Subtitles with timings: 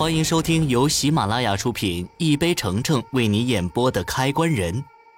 [0.00, 4.74] 欢迎收听由喜马拉雅出品、一杯橙橙为你演播的《开关人》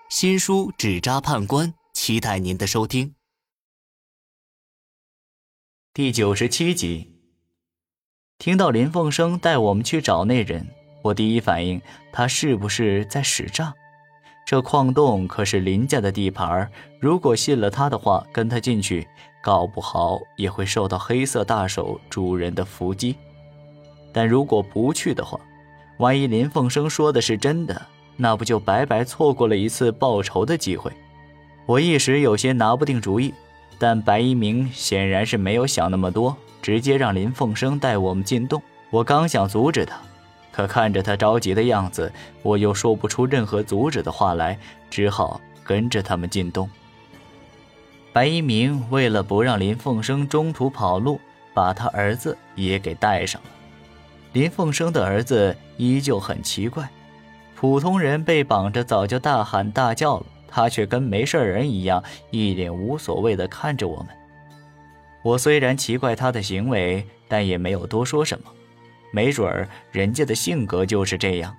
[0.09, 3.15] 新书《纸扎判官》，期待您的收听。
[5.95, 7.13] 第九十七集，
[8.39, 10.67] 听到林凤生带我们去找那人，
[11.03, 11.81] 我第一反应，
[12.13, 13.73] 他是不是在使诈？
[14.45, 16.69] 这矿洞可是林家的地盘
[17.01, 19.07] 如果信了他的话，跟他进去，
[19.45, 23.15] 搞不好也会受到黑色大手主人的伏击。
[24.13, 25.41] 但如果不去的话，
[25.99, 27.81] 万一林凤生说的是真的，
[28.17, 30.93] 那不就白白错过了一次报仇的机会？
[31.67, 33.33] 我一时有些拿不定主意。
[33.79, 38.63] 但白一鸣显然是没有想那么多，直接让林凤生带我们进洞。
[38.91, 40.01] 我刚想阻止他，
[40.53, 42.13] 可看着他着急的样子，
[42.45, 44.57] 我又说不出任何阻止的话来，
[44.89, 46.71] 只好跟着他们进洞。
[48.13, 51.21] 白一鸣为了不让林凤生中途跑路，
[51.53, 53.49] 把他儿子也给带上了。
[54.33, 56.89] 林凤生的儿子依旧很奇怪，
[57.55, 64.09] 普通人被绑着早就大喊大叫了，他却跟没事人一样，一脸无所谓的看着我们。
[65.23, 68.51] 我虽然奇怪他的行为，但也没有多说什么，
[69.13, 71.55] 没准儿人家的性格就是这样。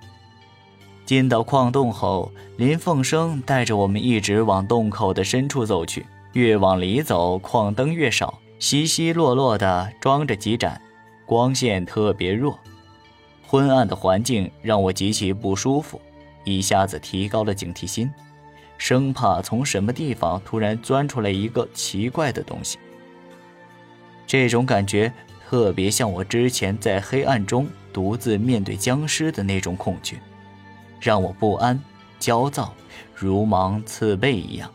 [1.05, 10.81] 进到矿洞后，林凤生带着我们一直往洞口的深处走去，越往里走，矿灯越少，稀稀落落的装着几盏。
[11.25, 12.59] 光线特别弱，
[13.47, 16.01] 昏暗的环境让我极其不舒服，
[16.43, 18.11] 一下子提高了警惕心，
[18.77, 22.77] 生怕从什么地方突然钻出来一个奇怪的东西。
[24.27, 25.11] 这种感觉
[25.47, 30.19] 特别像我之前在黑暗中独自面对僵尸的那种恐惧，
[30.99, 31.79] 让我不安、
[32.19, 32.73] 焦躁、
[33.15, 34.69] 如芒刺背一样。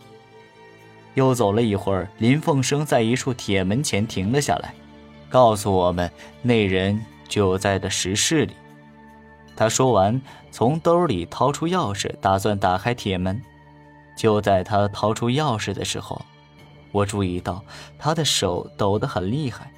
[1.15, 4.73] 又走了一会儿，林凤生在一处铁门前停了下来。
[5.29, 6.11] 告诉我们，
[6.43, 8.55] 那人就在的石室里。
[9.57, 10.20] 他说完，
[10.51, 13.41] 从兜里掏出钥匙，打算打开铁门。
[14.17, 16.20] 就在他掏出钥匙的时候，
[16.92, 17.63] 我注意到
[17.98, 19.70] 他的手抖得很厉害，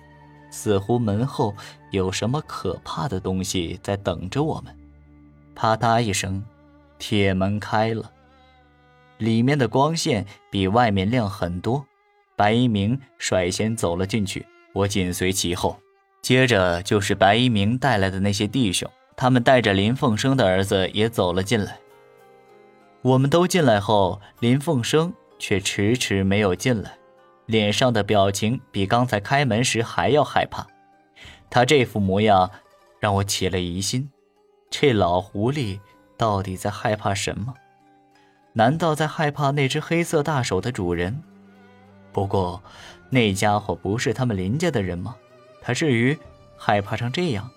[0.51, 1.55] 似乎门后
[1.91, 4.75] 有什么可怕的东西在等着我们。
[5.55, 6.43] 啪嗒一声，
[6.99, 8.11] 铁门开了，
[9.19, 11.85] 里面的光线比外面亮很多。
[12.37, 14.47] 白一鸣率先走了进去。
[14.73, 15.77] 我紧随其后，
[16.23, 21.79] 接着就是白一鸣带来的那些弟兄，他们带着林凤生的儿子也走了进来。
[23.03, 26.93] 我们都进来后，林凤生却迟迟没有进来，
[27.47, 30.67] 脸上的表情比刚才开门时还要害怕。
[31.49, 32.49] 他这副模样
[33.01, 34.09] 让我起了疑心：
[34.71, 35.81] 这老狐狸
[36.17, 37.55] 到底在害怕什么？
[38.53, 41.23] 难道在害怕那只黑色大手的主人？
[42.13, 42.63] 不过。
[43.11, 45.17] 那家伙不是他们林家的人吗？
[45.61, 46.17] 他至于
[46.57, 47.51] 害怕成这样？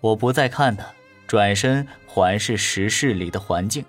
[0.00, 0.86] 我不再看他，
[1.26, 3.84] 转身环视石室里的环境。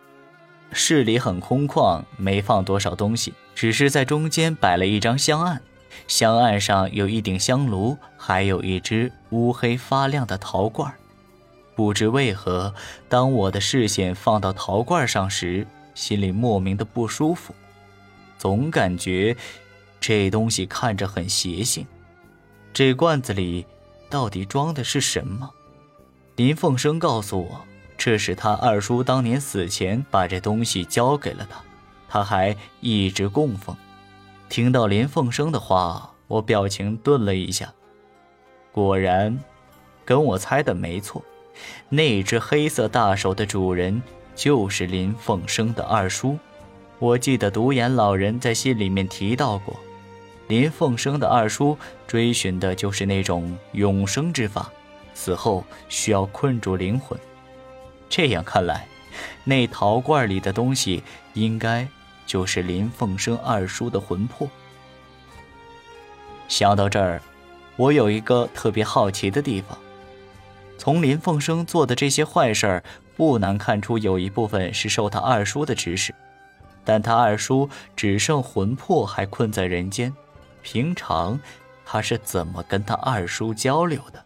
[0.72, 5.62] 室里很空旷，没放多少东西，只是在中间摆了一张香案，
[6.08, 10.94] 香案上有一顶香炉，还有一只乌黑发亮的陶罐。
[11.76, 12.74] 不知为何，
[13.10, 17.54] 当我的视线放到陶罐上时，心里莫名的不舒服，
[18.38, 19.36] 总感觉。
[20.08, 21.84] 这东西看着很邪性，
[22.72, 23.66] 这罐子里
[24.08, 25.50] 到底装的是什么？
[26.36, 27.62] 林凤生告诉我，
[27.98, 31.60] 这是他二叔当年死前把这东西交给了他，
[32.08, 33.76] 他还一直供奉。
[34.48, 37.74] 听到林凤生的话，我表情顿了一下，
[38.72, 39.40] 果然，
[40.06, 41.24] 跟我猜的没错，
[41.90, 44.00] 那只黑色大手的主人
[44.36, 46.38] 就是林凤生的二叔。
[47.00, 49.76] 我记得独眼老人在信里面提到过。
[50.48, 54.72] 林凤生的二叔追寻的就是那种永生之法，
[55.14, 57.20] 死后需要困住灵魂。
[58.08, 58.88] 这样看来，
[59.44, 61.88] 那陶罐里的东西应该
[62.28, 64.48] 就是林凤生二叔的魂魄。
[66.48, 67.20] 想到这儿，
[67.76, 69.76] 我有一个特别好奇的地方：
[70.78, 72.84] 从林凤生做的这些坏事，
[73.18, 76.14] 不难看出有一部分是受他二叔的指使，
[76.84, 80.14] 但他二叔只剩魂魄还困在人间。
[80.66, 81.40] 平常
[81.86, 84.26] 他是怎么跟他二叔交流的？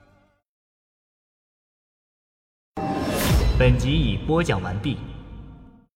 [3.60, 4.98] 本集已播讲完毕。